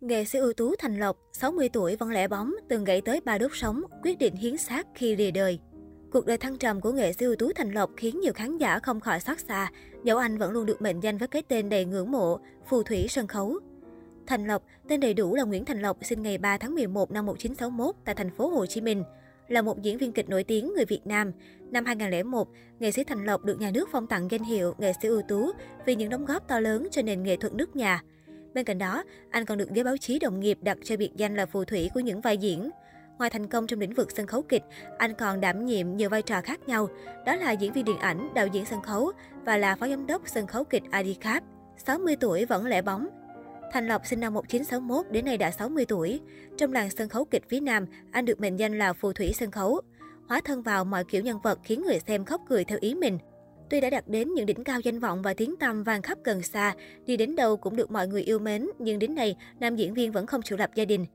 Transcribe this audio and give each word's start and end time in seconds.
Nghệ 0.00 0.24
sĩ 0.24 0.38
ưu 0.38 0.52
tú 0.52 0.74
Thành 0.78 0.98
Lộc, 0.98 1.16
60 1.32 1.68
tuổi 1.68 1.96
vẫn 1.96 2.10
lẻ 2.10 2.28
bóng, 2.28 2.54
từng 2.68 2.84
gãy 2.84 3.00
tới 3.00 3.20
ba 3.24 3.38
đốt 3.38 3.50
sống, 3.54 3.82
quyết 4.02 4.18
định 4.18 4.34
hiến 4.34 4.56
xác 4.56 4.86
khi 4.94 5.16
lìa 5.16 5.30
đời. 5.30 5.58
Cuộc 6.12 6.26
đời 6.26 6.38
thăng 6.38 6.58
trầm 6.58 6.80
của 6.80 6.92
nghệ 6.92 7.12
sĩ 7.12 7.26
ưu 7.26 7.36
tú 7.36 7.52
Thành 7.52 7.72
Lộc 7.72 7.90
khiến 7.96 8.20
nhiều 8.20 8.32
khán 8.32 8.58
giả 8.58 8.78
không 8.78 9.00
khỏi 9.00 9.20
xót 9.20 9.40
xa, 9.48 9.70
dẫu 10.04 10.18
anh 10.18 10.38
vẫn 10.38 10.50
luôn 10.50 10.66
được 10.66 10.82
mệnh 10.82 11.00
danh 11.00 11.18
với 11.18 11.28
cái 11.28 11.42
tên 11.48 11.68
đầy 11.68 11.84
ngưỡng 11.84 12.10
mộ, 12.10 12.40
phù 12.68 12.82
thủy 12.82 13.06
sân 13.08 13.26
khấu. 13.26 13.58
Thành 14.26 14.46
Lộc, 14.46 14.62
tên 14.88 15.00
đầy 15.00 15.14
đủ 15.14 15.34
là 15.34 15.42
Nguyễn 15.42 15.64
Thành 15.64 15.82
Lộc, 15.82 15.96
sinh 16.02 16.22
ngày 16.22 16.38
3 16.38 16.58
tháng 16.58 16.74
11 16.74 17.10
năm 17.10 17.26
1961 17.26 17.94
tại 18.04 18.14
thành 18.14 18.30
phố 18.30 18.48
Hồ 18.48 18.66
Chí 18.66 18.80
Minh, 18.80 19.04
là 19.48 19.62
một 19.62 19.82
diễn 19.82 19.98
viên 19.98 20.12
kịch 20.12 20.28
nổi 20.28 20.44
tiếng 20.44 20.74
người 20.74 20.84
Việt 20.84 21.06
Nam. 21.06 21.32
Năm 21.70 21.84
2001, 21.84 22.48
nghệ 22.78 22.90
sĩ 22.90 23.04
Thành 23.04 23.24
Lộc 23.24 23.44
được 23.44 23.60
nhà 23.60 23.70
nước 23.70 23.88
phong 23.92 24.06
tặng 24.06 24.30
danh 24.30 24.42
hiệu 24.42 24.74
nghệ 24.78 24.92
sĩ 25.02 25.08
ưu 25.08 25.22
tú 25.28 25.50
vì 25.86 25.94
những 25.94 26.10
đóng 26.10 26.24
góp 26.24 26.48
to 26.48 26.60
lớn 26.60 26.88
cho 26.90 27.02
nền 27.02 27.22
nghệ 27.22 27.36
thuật 27.36 27.54
nước 27.54 27.76
nhà. 27.76 28.02
Bên 28.54 28.64
cạnh 28.64 28.78
đó, 28.78 29.04
anh 29.30 29.44
còn 29.44 29.58
được 29.58 29.72
giới 29.72 29.84
báo 29.84 29.96
chí 29.96 30.18
đồng 30.18 30.40
nghiệp 30.40 30.58
đặt 30.62 30.78
cho 30.84 30.96
biệt 30.96 31.10
danh 31.16 31.34
là 31.34 31.46
phù 31.46 31.64
thủy 31.64 31.90
của 31.94 32.00
những 32.00 32.20
vai 32.20 32.38
diễn. 32.38 32.70
Ngoài 33.18 33.30
thành 33.30 33.46
công 33.46 33.66
trong 33.66 33.80
lĩnh 33.80 33.94
vực 33.94 34.10
sân 34.10 34.26
khấu 34.26 34.42
kịch, 34.42 34.62
anh 34.98 35.14
còn 35.14 35.40
đảm 35.40 35.66
nhiệm 35.66 35.96
nhiều 35.96 36.08
vai 36.08 36.22
trò 36.22 36.40
khác 36.40 36.68
nhau, 36.68 36.88
đó 37.26 37.36
là 37.36 37.52
diễn 37.52 37.72
viên 37.72 37.84
điện 37.84 37.98
ảnh, 37.98 38.34
đạo 38.34 38.46
diễn 38.46 38.64
sân 38.64 38.82
khấu 38.82 39.12
và 39.44 39.56
là 39.56 39.76
phó 39.76 39.88
giám 39.88 40.06
đốc 40.06 40.28
sân 40.28 40.46
khấu 40.46 40.64
kịch 40.64 40.82
Adicap. 40.90 41.42
60 41.76 42.16
tuổi 42.16 42.44
vẫn 42.44 42.66
lẻ 42.66 42.82
bóng. 42.82 43.08
Thành 43.72 43.88
Lộc 43.88 44.06
sinh 44.06 44.20
năm 44.20 44.34
1961, 44.34 45.06
đến 45.10 45.24
nay 45.24 45.36
đã 45.36 45.50
60 45.50 45.84
tuổi. 45.84 46.20
Trong 46.58 46.72
làng 46.72 46.90
sân 46.90 47.08
khấu 47.08 47.24
kịch 47.24 47.42
phía 47.48 47.60
Nam, 47.60 47.86
anh 48.10 48.24
được 48.24 48.40
mệnh 48.40 48.56
danh 48.56 48.78
là 48.78 48.92
phù 48.92 49.12
thủy 49.12 49.32
sân 49.34 49.50
khấu. 49.50 49.80
Hóa 50.28 50.40
thân 50.44 50.62
vào 50.62 50.84
mọi 50.84 51.04
kiểu 51.04 51.22
nhân 51.22 51.40
vật 51.42 51.58
khiến 51.64 51.82
người 51.82 51.98
xem 52.06 52.24
khóc 52.24 52.40
cười 52.48 52.64
theo 52.64 52.78
ý 52.80 52.94
mình. 52.94 53.18
Tuy 53.70 53.80
đã 53.80 53.90
đạt 53.90 54.08
đến 54.08 54.34
những 54.34 54.46
đỉnh 54.46 54.64
cao 54.64 54.80
danh 54.80 54.98
vọng 54.98 55.22
và 55.22 55.34
tiếng 55.34 55.56
tăm 55.56 55.82
vang 55.82 56.02
khắp 56.02 56.18
gần 56.24 56.42
xa, 56.42 56.74
đi 57.06 57.16
đến 57.16 57.36
đâu 57.36 57.56
cũng 57.56 57.76
được 57.76 57.90
mọi 57.90 58.08
người 58.08 58.22
yêu 58.22 58.38
mến, 58.38 58.66
nhưng 58.78 58.98
đến 58.98 59.14
nay, 59.14 59.36
nam 59.60 59.76
diễn 59.76 59.94
viên 59.94 60.12
vẫn 60.12 60.26
không 60.26 60.42
chịu 60.42 60.58
lập 60.58 60.70
gia 60.74 60.84
đình. 60.84 61.06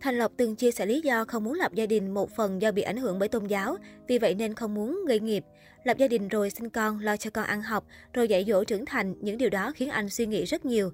Thành 0.00 0.18
Lộc 0.18 0.32
từng 0.36 0.56
chia 0.56 0.70
sẻ 0.70 0.86
lý 0.86 1.00
do 1.00 1.24
không 1.24 1.44
muốn 1.44 1.54
lập 1.54 1.72
gia 1.74 1.86
đình 1.86 2.14
một 2.14 2.30
phần 2.36 2.62
do 2.62 2.72
bị 2.72 2.82
ảnh 2.82 2.96
hưởng 2.96 3.18
bởi 3.18 3.28
tôn 3.28 3.46
giáo, 3.46 3.76
vì 4.08 4.18
vậy 4.18 4.34
nên 4.34 4.54
không 4.54 4.74
muốn 4.74 5.04
gây 5.08 5.20
nghiệp. 5.20 5.44
Lập 5.84 5.98
gia 5.98 6.08
đình 6.08 6.28
rồi 6.28 6.50
sinh 6.50 6.70
con, 6.70 7.00
lo 7.00 7.16
cho 7.16 7.30
con 7.30 7.44
ăn 7.44 7.62
học, 7.62 7.86
rồi 8.12 8.28
dạy 8.28 8.44
dỗ 8.48 8.64
trưởng 8.64 8.86
thành, 8.86 9.14
những 9.20 9.38
điều 9.38 9.50
đó 9.50 9.72
khiến 9.74 9.90
anh 9.90 10.08
suy 10.08 10.26
nghĩ 10.26 10.44
rất 10.44 10.64
nhiều. 10.64 10.90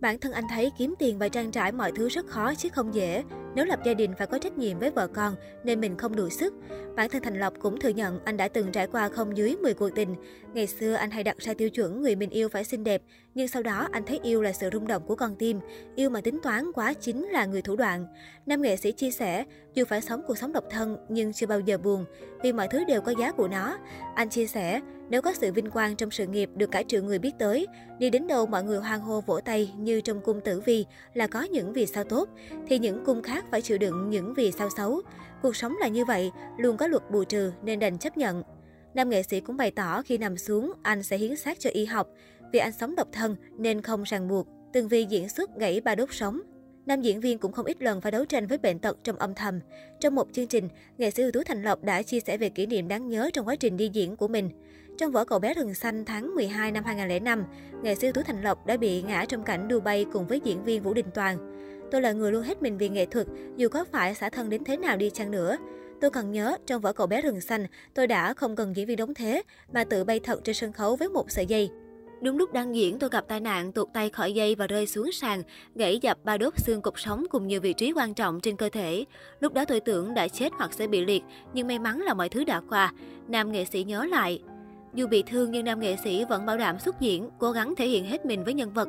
Bản 0.00 0.18
thân 0.18 0.32
anh 0.32 0.44
thấy 0.50 0.72
kiếm 0.78 0.94
tiền 0.98 1.18
và 1.18 1.28
trang 1.28 1.50
trải 1.50 1.72
mọi 1.72 1.92
thứ 1.92 2.08
rất 2.08 2.26
khó 2.26 2.54
chứ 2.54 2.68
không 2.68 2.94
dễ. 2.94 3.24
Nếu 3.54 3.64
lập 3.64 3.80
gia 3.84 3.94
đình 3.94 4.12
phải 4.18 4.26
có 4.26 4.38
trách 4.38 4.58
nhiệm 4.58 4.78
với 4.78 4.90
vợ 4.90 5.06
con 5.06 5.34
nên 5.64 5.80
mình 5.80 5.96
không 5.96 6.16
đủ 6.16 6.28
sức. 6.28 6.54
Bản 6.96 7.10
thân 7.10 7.22
Thành 7.22 7.38
Lộc 7.38 7.52
cũng 7.60 7.80
thừa 7.80 7.88
nhận 7.88 8.20
anh 8.24 8.36
đã 8.36 8.48
từng 8.48 8.72
trải 8.72 8.86
qua 8.86 9.08
không 9.08 9.36
dưới 9.36 9.56
10 9.56 9.74
cuộc 9.74 9.90
tình. 9.94 10.14
Ngày 10.54 10.66
xưa 10.66 10.94
anh 10.94 11.10
hay 11.10 11.24
đặt 11.24 11.38
ra 11.38 11.54
tiêu 11.54 11.70
chuẩn 11.70 12.02
người 12.02 12.16
mình 12.16 12.30
yêu 12.30 12.48
phải 12.48 12.64
xinh 12.64 12.84
đẹp, 12.84 13.02
nhưng 13.38 13.48
sau 13.48 13.62
đó 13.62 13.88
anh 13.92 14.02
thấy 14.04 14.20
yêu 14.22 14.42
là 14.42 14.52
sự 14.52 14.68
rung 14.72 14.86
động 14.86 15.02
của 15.06 15.14
con 15.14 15.36
tim, 15.36 15.60
yêu 15.96 16.10
mà 16.10 16.20
tính 16.20 16.40
toán 16.42 16.72
quá 16.72 16.94
chính 16.94 17.28
là 17.28 17.46
người 17.46 17.62
thủ 17.62 17.76
đoạn. 17.76 18.06
Nam 18.46 18.62
nghệ 18.62 18.76
sĩ 18.76 18.92
chia 18.92 19.10
sẻ, 19.10 19.44
dù 19.74 19.84
phải 19.84 20.00
sống 20.00 20.22
cuộc 20.26 20.38
sống 20.38 20.52
độc 20.52 20.64
thân 20.70 20.96
nhưng 21.08 21.32
chưa 21.32 21.46
bao 21.46 21.60
giờ 21.60 21.78
buồn, 21.78 22.04
vì 22.42 22.52
mọi 22.52 22.68
thứ 22.68 22.84
đều 22.84 23.00
có 23.00 23.14
giá 23.18 23.32
của 23.32 23.48
nó. 23.48 23.78
Anh 24.14 24.28
chia 24.28 24.46
sẻ, 24.46 24.80
nếu 25.08 25.22
có 25.22 25.32
sự 25.32 25.52
vinh 25.52 25.70
quang 25.70 25.96
trong 25.96 26.10
sự 26.10 26.26
nghiệp 26.26 26.50
được 26.54 26.70
cả 26.70 26.82
triệu 26.82 27.02
người 27.02 27.18
biết 27.18 27.32
tới, 27.38 27.66
đi 27.98 28.10
đến 28.10 28.26
đâu 28.26 28.46
mọi 28.46 28.64
người 28.64 28.78
hoan 28.78 29.00
hô 29.00 29.20
vỗ 29.20 29.40
tay 29.40 29.72
như 29.78 30.00
trong 30.00 30.20
cung 30.20 30.40
tử 30.40 30.60
vi 30.60 30.86
là 31.14 31.26
có 31.26 31.42
những 31.42 31.72
vì 31.72 31.86
sao 31.86 32.04
tốt, 32.04 32.28
thì 32.68 32.78
những 32.78 33.04
cung 33.04 33.22
khác 33.22 33.44
phải 33.50 33.62
chịu 33.62 33.78
đựng 33.78 34.10
những 34.10 34.34
vì 34.34 34.52
sao 34.52 34.68
xấu. 34.76 35.00
Cuộc 35.42 35.56
sống 35.56 35.76
là 35.80 35.88
như 35.88 36.04
vậy, 36.04 36.30
luôn 36.58 36.76
có 36.76 36.86
luật 36.86 37.10
bù 37.10 37.24
trừ 37.24 37.52
nên 37.62 37.78
đành 37.78 37.98
chấp 37.98 38.16
nhận. 38.16 38.42
Nam 38.94 39.10
nghệ 39.10 39.22
sĩ 39.22 39.40
cũng 39.40 39.56
bày 39.56 39.70
tỏ 39.70 40.02
khi 40.02 40.18
nằm 40.18 40.36
xuống, 40.36 40.72
anh 40.82 41.02
sẽ 41.02 41.16
hiến 41.16 41.36
xác 41.36 41.60
cho 41.60 41.70
y 41.72 41.84
học. 41.84 42.08
Vì 42.52 42.58
anh 42.58 42.72
sống 42.72 42.96
độc 42.96 43.08
thân 43.12 43.36
nên 43.58 43.82
không 43.82 44.02
ràng 44.02 44.28
buộc, 44.28 44.46
từng 44.72 44.88
vì 44.88 45.04
diễn 45.04 45.28
xuất 45.28 45.56
gãy 45.56 45.80
ba 45.80 45.94
đốt 45.94 46.08
sống. 46.12 46.40
Nam 46.86 47.00
diễn 47.00 47.20
viên 47.20 47.38
cũng 47.38 47.52
không 47.52 47.66
ít 47.66 47.82
lần 47.82 48.00
phải 48.00 48.12
đấu 48.12 48.24
tranh 48.24 48.46
với 48.46 48.58
bệnh 48.58 48.78
tật 48.78 48.98
trong 49.04 49.16
âm 49.16 49.34
thầm. 49.34 49.60
Trong 50.00 50.14
một 50.14 50.28
chương 50.32 50.46
trình, 50.46 50.68
nghệ 50.98 51.10
sĩ 51.10 51.22
ưu 51.22 51.32
tú 51.32 51.40
Thành 51.46 51.62
Lộc 51.62 51.84
đã 51.84 52.02
chia 52.02 52.20
sẻ 52.20 52.36
về 52.36 52.48
kỷ 52.48 52.66
niệm 52.66 52.88
đáng 52.88 53.08
nhớ 53.08 53.30
trong 53.32 53.48
quá 53.48 53.56
trình 53.56 53.76
đi 53.76 53.90
diễn 53.92 54.16
của 54.16 54.28
mình. 54.28 54.50
Trong 54.98 55.12
vở 55.12 55.24
Cậu 55.24 55.38
bé 55.38 55.54
rừng 55.54 55.74
xanh 55.74 56.04
tháng 56.04 56.34
12 56.34 56.72
năm 56.72 56.84
2005, 56.84 57.44
nghệ 57.82 57.94
sĩ 57.94 58.06
ưu 58.06 58.12
tú 58.12 58.22
Thành 58.22 58.42
Lộc 58.42 58.66
đã 58.66 58.76
bị 58.76 59.02
ngã 59.02 59.24
trong 59.28 59.42
cảnh 59.42 59.68
Dubai 59.70 60.06
cùng 60.12 60.26
với 60.26 60.40
diễn 60.44 60.64
viên 60.64 60.82
Vũ 60.82 60.94
Đình 60.94 61.06
Toàn. 61.14 61.38
Tôi 61.90 62.02
là 62.02 62.12
người 62.12 62.32
luôn 62.32 62.42
hết 62.42 62.62
mình 62.62 62.78
vì 62.78 62.88
nghệ 62.88 63.06
thuật, 63.06 63.26
dù 63.56 63.68
có 63.68 63.84
phải 63.92 64.14
xả 64.14 64.30
thân 64.30 64.50
đến 64.50 64.64
thế 64.64 64.76
nào 64.76 64.96
đi 64.96 65.10
chăng 65.10 65.30
nữa. 65.30 65.56
Tôi 66.00 66.10
còn 66.10 66.30
nhớ, 66.32 66.56
trong 66.66 66.80
vở 66.80 66.92
Cậu 66.92 67.06
bé 67.06 67.20
rừng 67.20 67.40
xanh, 67.40 67.66
tôi 67.94 68.06
đã 68.06 68.34
không 68.34 68.56
cần 68.56 68.76
diễn 68.76 68.86
viên 68.86 68.96
đóng 68.96 69.14
thế, 69.14 69.42
mà 69.72 69.84
tự 69.84 70.04
bay 70.04 70.20
thật 70.20 70.40
trên 70.44 70.54
sân 70.54 70.72
khấu 70.72 70.96
với 70.96 71.08
một 71.08 71.30
sợi 71.30 71.46
dây. 71.46 71.70
Đúng 72.22 72.38
lúc 72.38 72.52
đang 72.52 72.76
diễn, 72.76 72.98
tôi 72.98 73.10
gặp 73.10 73.24
tai 73.28 73.40
nạn, 73.40 73.72
tuột 73.72 73.88
tay 73.92 74.10
khỏi 74.10 74.32
dây 74.32 74.54
và 74.54 74.66
rơi 74.66 74.86
xuống 74.86 75.12
sàn, 75.12 75.42
gãy 75.74 75.98
dập 76.02 76.18
ba 76.24 76.36
đốt 76.36 76.52
xương 76.56 76.82
cột 76.82 76.94
sống 76.96 77.24
cùng 77.30 77.46
nhiều 77.46 77.60
vị 77.60 77.72
trí 77.72 77.92
quan 77.92 78.14
trọng 78.14 78.40
trên 78.40 78.56
cơ 78.56 78.68
thể. 78.68 79.04
Lúc 79.40 79.54
đó 79.54 79.64
tôi 79.64 79.80
tưởng 79.80 80.14
đã 80.14 80.28
chết 80.28 80.52
hoặc 80.52 80.72
sẽ 80.72 80.86
bị 80.86 81.04
liệt, 81.04 81.22
nhưng 81.54 81.66
may 81.66 81.78
mắn 81.78 82.00
là 82.00 82.14
mọi 82.14 82.28
thứ 82.28 82.44
đã 82.44 82.60
qua. 82.68 82.92
Nam 83.28 83.52
nghệ 83.52 83.64
sĩ 83.64 83.84
nhớ 83.84 84.04
lại. 84.04 84.42
Dù 84.94 85.06
bị 85.06 85.22
thương 85.22 85.50
nhưng 85.50 85.64
nam 85.64 85.80
nghệ 85.80 85.96
sĩ 86.04 86.24
vẫn 86.24 86.46
bảo 86.46 86.58
đảm 86.58 86.78
xuất 86.78 87.00
diễn, 87.00 87.28
cố 87.38 87.52
gắng 87.52 87.74
thể 87.76 87.86
hiện 87.86 88.04
hết 88.04 88.26
mình 88.26 88.44
với 88.44 88.54
nhân 88.54 88.72
vật. 88.72 88.88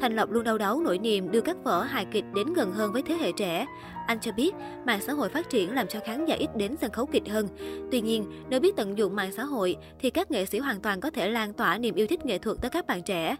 Thành 0.00 0.16
Lộc 0.16 0.30
luôn 0.30 0.44
đau 0.44 0.58
đáu 0.58 0.80
nỗi 0.80 0.98
niềm 0.98 1.30
đưa 1.30 1.40
các 1.40 1.56
vở 1.64 1.82
hài 1.82 2.04
kịch 2.04 2.24
đến 2.34 2.52
gần 2.52 2.72
hơn 2.72 2.92
với 2.92 3.02
thế 3.02 3.14
hệ 3.14 3.32
trẻ. 3.32 3.66
Anh 4.06 4.20
cho 4.20 4.32
biết, 4.32 4.54
mạng 4.86 5.00
xã 5.06 5.12
hội 5.12 5.28
phát 5.28 5.50
triển 5.50 5.74
làm 5.74 5.86
cho 5.86 6.00
khán 6.04 6.24
giả 6.24 6.34
ít 6.34 6.56
đến 6.56 6.76
sân 6.80 6.92
khấu 6.92 7.06
kịch 7.06 7.28
hơn. 7.28 7.48
Tuy 7.92 8.00
nhiên, 8.00 8.24
nếu 8.48 8.60
biết 8.60 8.76
tận 8.76 8.98
dụng 8.98 9.16
mạng 9.16 9.32
xã 9.32 9.44
hội 9.44 9.76
thì 10.00 10.10
các 10.10 10.30
nghệ 10.30 10.46
sĩ 10.46 10.58
hoàn 10.58 10.80
toàn 10.80 11.00
có 11.00 11.10
thể 11.10 11.28
lan 11.28 11.52
tỏa 11.52 11.78
niềm 11.78 11.94
yêu 11.94 12.06
thích 12.06 12.26
nghệ 12.26 12.38
thuật 12.38 12.56
tới 12.60 12.70
các 12.70 12.86
bạn 12.86 13.02
trẻ. 13.02 13.36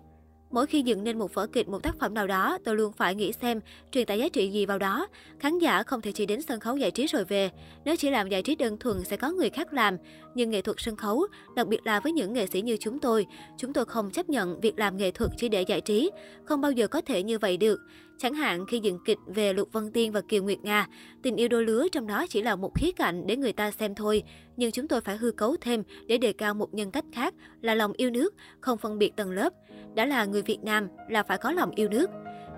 Mỗi 0.50 0.66
khi 0.66 0.82
dựng 0.82 1.04
nên 1.04 1.18
một 1.18 1.34
vở 1.34 1.46
kịch, 1.46 1.68
một 1.68 1.82
tác 1.82 1.98
phẩm 1.98 2.14
nào 2.14 2.26
đó, 2.26 2.58
tôi 2.64 2.76
luôn 2.76 2.92
phải 2.92 3.14
nghĩ 3.14 3.32
xem 3.32 3.60
truyền 3.92 4.06
tải 4.06 4.18
giá 4.18 4.28
trị 4.28 4.50
gì 4.50 4.66
vào 4.66 4.78
đó. 4.78 5.08
Khán 5.38 5.58
giả 5.58 5.82
không 5.82 6.00
thể 6.00 6.12
chỉ 6.12 6.26
đến 6.26 6.42
sân 6.42 6.60
khấu 6.60 6.76
giải 6.76 6.90
trí 6.90 7.06
rồi 7.06 7.24
về. 7.24 7.50
Nếu 7.84 7.96
chỉ 7.96 8.10
làm 8.10 8.28
giải 8.28 8.42
trí 8.42 8.54
đơn 8.54 8.76
thuần 8.78 9.04
sẽ 9.04 9.16
có 9.16 9.30
người 9.30 9.50
khác 9.50 9.72
làm. 9.72 9.96
Nhưng 10.34 10.50
nghệ 10.50 10.62
thuật 10.62 10.76
sân 10.80 10.96
khấu, 10.96 11.26
đặc 11.56 11.68
biệt 11.68 11.86
là 11.86 12.00
với 12.00 12.12
những 12.12 12.32
nghệ 12.32 12.46
sĩ 12.46 12.62
như 12.62 12.76
chúng 12.80 12.98
tôi, 12.98 13.26
chúng 13.58 13.72
tôi 13.72 13.84
không 13.84 14.10
chấp 14.10 14.28
nhận 14.28 14.60
việc 14.60 14.78
làm 14.78 14.96
nghệ 14.96 15.10
thuật 15.10 15.30
chỉ 15.36 15.48
để 15.48 15.62
giải 15.62 15.80
trí. 15.80 16.10
Không 16.44 16.60
bao 16.60 16.72
giờ 16.72 16.88
có 16.88 17.00
thể 17.00 17.22
như 17.22 17.38
vậy 17.38 17.56
được. 17.56 17.80
Chẳng 18.18 18.34
hạn 18.34 18.66
khi 18.66 18.80
dựng 18.80 18.98
kịch 19.04 19.18
về 19.26 19.52
Lục 19.52 19.72
Vân 19.72 19.92
Tiên 19.92 20.12
và 20.12 20.20
Kiều 20.20 20.42
Nguyệt 20.42 20.58
Nga, 20.62 20.86
tình 21.22 21.36
yêu 21.36 21.48
đôi 21.48 21.64
lứa 21.64 21.86
trong 21.92 22.06
đó 22.06 22.26
chỉ 22.28 22.42
là 22.42 22.56
một 22.56 22.74
khía 22.74 22.92
cạnh 22.92 23.26
để 23.26 23.36
người 23.36 23.52
ta 23.52 23.70
xem 23.70 23.94
thôi. 23.94 24.22
Nhưng 24.56 24.70
chúng 24.70 24.88
tôi 24.88 25.00
phải 25.00 25.16
hư 25.16 25.30
cấu 25.30 25.56
thêm 25.60 25.82
để 26.06 26.18
đề 26.18 26.32
cao 26.32 26.54
một 26.54 26.74
nhân 26.74 26.90
cách 26.90 27.04
khác 27.12 27.34
là 27.60 27.74
lòng 27.74 27.92
yêu 27.96 28.10
nước, 28.10 28.34
không 28.60 28.78
phân 28.78 28.98
biệt 28.98 29.16
tầng 29.16 29.30
lớp. 29.30 29.52
Đã 29.94 30.06
là 30.06 30.24
người 30.24 30.42
Việt 30.42 30.58
Nam 30.62 30.88
là 31.08 31.22
phải 31.22 31.38
có 31.38 31.52
lòng 31.52 31.70
yêu 31.74 31.88
nước. 31.88 32.10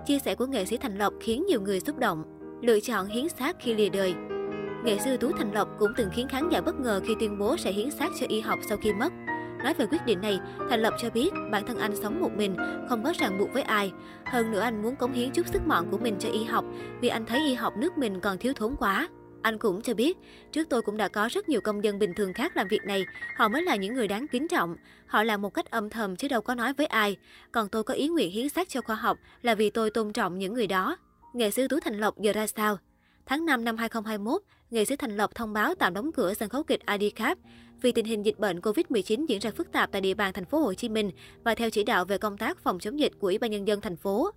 Chia 0.05 0.19
sẻ 0.19 0.35
của 0.35 0.45
nghệ 0.45 0.65
sĩ 0.65 0.77
Thành 0.77 0.97
Lộc 0.97 1.13
khiến 1.21 1.45
nhiều 1.47 1.61
người 1.61 1.79
xúc 1.79 1.99
động. 1.99 2.23
Lựa 2.61 2.79
chọn 2.79 3.07
hiến 3.07 3.29
xác 3.29 3.55
khi 3.59 3.73
lìa 3.73 3.89
đời. 3.89 4.13
Nghệ 4.85 4.97
sư 5.05 5.17
Tú 5.17 5.31
Thành 5.31 5.51
Lộc 5.53 5.69
cũng 5.79 5.91
từng 5.97 6.09
khiến 6.13 6.27
khán 6.27 6.49
giả 6.49 6.61
bất 6.61 6.79
ngờ 6.79 7.01
khi 7.07 7.15
tuyên 7.19 7.37
bố 7.39 7.57
sẽ 7.57 7.71
hiến 7.71 7.91
xác 7.91 8.09
cho 8.19 8.25
y 8.29 8.39
học 8.39 8.59
sau 8.69 8.77
khi 8.77 8.93
mất. 8.93 9.13
Nói 9.63 9.73
về 9.73 9.85
quyết 9.85 10.05
định 10.05 10.21
này, 10.21 10.39
Thành 10.69 10.81
Lộc 10.81 10.93
cho 11.01 11.09
biết 11.09 11.29
bản 11.51 11.65
thân 11.65 11.77
anh 11.77 11.95
sống 11.95 12.21
một 12.21 12.31
mình, 12.35 12.55
không 12.89 13.03
có 13.03 13.13
ràng 13.19 13.39
buộc 13.39 13.53
với 13.53 13.63
ai. 13.63 13.91
Hơn 14.25 14.51
nữa 14.51 14.59
anh 14.59 14.81
muốn 14.81 14.95
cống 14.95 15.13
hiến 15.13 15.31
chút 15.31 15.47
sức 15.47 15.61
mọn 15.67 15.87
của 15.91 15.97
mình 15.97 16.15
cho 16.19 16.29
y 16.29 16.43
học 16.43 16.65
vì 17.01 17.07
anh 17.07 17.25
thấy 17.25 17.39
y 17.45 17.53
học 17.53 17.77
nước 17.77 17.97
mình 17.97 18.19
còn 18.19 18.37
thiếu 18.37 18.53
thốn 18.53 18.75
quá. 18.79 19.07
Anh 19.41 19.57
cũng 19.57 19.81
cho 19.81 19.93
biết, 19.93 20.17
trước 20.51 20.69
tôi 20.69 20.81
cũng 20.81 20.97
đã 20.97 21.07
có 21.07 21.29
rất 21.31 21.49
nhiều 21.49 21.61
công 21.61 21.83
dân 21.83 21.99
bình 21.99 22.13
thường 22.13 22.33
khác 22.33 22.57
làm 22.57 22.67
việc 22.67 22.81
này, 22.85 23.05
họ 23.37 23.47
mới 23.47 23.61
là 23.61 23.75
những 23.75 23.95
người 23.95 24.07
đáng 24.07 24.27
kính 24.31 24.47
trọng. 24.47 24.75
Họ 25.07 25.23
làm 25.23 25.41
một 25.41 25.53
cách 25.53 25.71
âm 25.71 25.89
thầm 25.89 26.15
chứ 26.15 26.27
đâu 26.27 26.41
có 26.41 26.55
nói 26.55 26.73
với 26.73 26.85
ai. 26.85 27.17
Còn 27.51 27.69
tôi 27.69 27.83
có 27.83 27.93
ý 27.93 28.07
nguyện 28.07 28.31
hiến 28.31 28.49
xác 28.49 28.69
cho 28.69 28.81
khoa 28.81 28.95
học 28.95 29.17
là 29.41 29.55
vì 29.55 29.69
tôi 29.69 29.89
tôn 29.89 30.13
trọng 30.13 30.37
những 30.37 30.53
người 30.53 30.67
đó. 30.67 30.97
Nghệ 31.33 31.51
sĩ 31.51 31.67
Tú 31.67 31.79
Thành 31.79 31.99
Lộc 31.99 32.19
giờ 32.19 32.33
ra 32.33 32.47
sao? 32.47 32.77
Tháng 33.31 33.45
5 33.45 33.65
năm 33.65 33.77
2021, 33.77 34.41
nghệ 34.71 34.85
sĩ 34.85 34.95
Thành 34.95 35.17
Lộc 35.17 35.35
thông 35.35 35.53
báo 35.53 35.75
tạm 35.75 35.93
đóng 35.93 36.11
cửa 36.11 36.33
sân 36.33 36.49
khấu 36.49 36.63
kịch 36.63 36.81
IDCAP 36.99 37.37
vì 37.81 37.91
tình 37.91 38.05
hình 38.05 38.25
dịch 38.25 38.39
bệnh 38.39 38.59
COVID-19 38.59 39.25
diễn 39.25 39.39
ra 39.39 39.51
phức 39.51 39.71
tạp 39.71 39.91
tại 39.91 40.01
địa 40.01 40.13
bàn 40.13 40.33
thành 40.33 40.45
phố 40.45 40.59
Hồ 40.59 40.73
Chí 40.73 40.89
Minh 40.89 41.11
và 41.43 41.55
theo 41.55 41.69
chỉ 41.69 41.83
đạo 41.83 42.05
về 42.05 42.17
công 42.17 42.37
tác 42.37 42.59
phòng 42.59 42.79
chống 42.79 42.99
dịch 42.99 43.11
của 43.19 43.27
Ủy 43.27 43.37
ban 43.37 43.51
nhân 43.51 43.67
dân 43.67 43.81
thành 43.81 43.97
phố. 43.97 44.31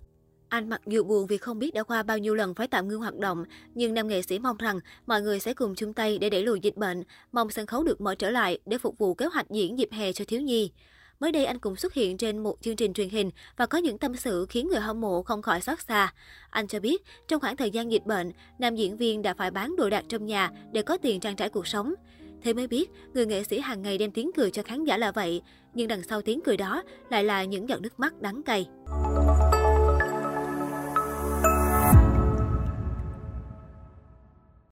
Anh 0.49 0.69
mặc 0.69 0.81
dù 0.85 1.03
buồn 1.03 1.27
vì 1.27 1.37
không 1.37 1.59
biết 1.59 1.73
đã 1.73 1.83
qua 1.83 2.03
bao 2.03 2.17
nhiêu 2.17 2.35
lần 2.35 2.53
phải 2.53 2.67
tạm 2.67 2.87
ngưng 2.87 2.99
hoạt 2.99 3.15
động, 3.15 3.43
nhưng 3.73 3.93
nam 3.93 4.07
nghệ 4.07 4.21
sĩ 4.21 4.39
mong 4.39 4.57
rằng 4.57 4.79
mọi 5.05 5.21
người 5.21 5.39
sẽ 5.39 5.53
cùng 5.53 5.75
chung 5.75 5.93
tay 5.93 6.17
để 6.17 6.29
đẩy 6.29 6.43
lùi 6.43 6.59
dịch 6.59 6.75
bệnh, 6.75 7.03
mong 7.31 7.49
sân 7.49 7.65
khấu 7.65 7.83
được 7.83 8.01
mở 8.01 8.15
trở 8.15 8.29
lại 8.29 8.59
để 8.65 8.77
phục 8.77 8.97
vụ 8.97 9.13
kế 9.13 9.25
hoạch 9.25 9.49
diễn 9.49 9.79
dịp 9.79 9.89
hè 9.91 10.13
cho 10.13 10.25
thiếu 10.27 10.41
nhi. 10.41 10.71
Mới 11.19 11.31
đây 11.31 11.45
anh 11.45 11.59
cũng 11.59 11.75
xuất 11.75 11.93
hiện 11.93 12.17
trên 12.17 12.43
một 12.43 12.55
chương 12.61 12.75
trình 12.75 12.93
truyền 12.93 13.09
hình 13.09 13.31
và 13.57 13.65
có 13.65 13.77
những 13.77 13.97
tâm 13.97 14.15
sự 14.15 14.45
khiến 14.49 14.67
người 14.67 14.79
hâm 14.79 15.01
mộ 15.01 15.23
không 15.23 15.41
khỏi 15.41 15.61
xót 15.61 15.79
xa. 15.79 16.13
Anh 16.49 16.67
cho 16.67 16.79
biết, 16.79 17.03
trong 17.27 17.41
khoảng 17.41 17.57
thời 17.57 17.71
gian 17.71 17.91
dịch 17.91 18.05
bệnh, 18.05 18.31
nam 18.59 18.75
diễn 18.75 18.97
viên 18.97 19.21
đã 19.21 19.33
phải 19.33 19.51
bán 19.51 19.75
đồ 19.75 19.89
đạc 19.89 20.03
trong 20.09 20.25
nhà 20.25 20.51
để 20.71 20.81
có 20.81 20.97
tiền 20.97 21.19
trang 21.19 21.35
trải 21.35 21.49
cuộc 21.49 21.67
sống. 21.67 21.93
Thế 22.41 22.53
mới 22.53 22.67
biết, 22.67 22.89
người 23.13 23.25
nghệ 23.25 23.43
sĩ 23.43 23.59
hàng 23.59 23.81
ngày 23.81 23.97
đem 23.97 24.11
tiếng 24.11 24.31
cười 24.35 24.51
cho 24.51 24.63
khán 24.63 24.83
giả 24.83 24.97
là 24.97 25.11
vậy, 25.11 25.41
nhưng 25.73 25.87
đằng 25.87 26.03
sau 26.03 26.21
tiếng 26.21 26.41
cười 26.41 26.57
đó 26.57 26.83
lại 27.09 27.23
là 27.23 27.43
những 27.43 27.69
giọt 27.69 27.81
nước 27.81 27.99
mắt 27.99 28.21
đắng 28.21 28.43
cay. 28.43 28.67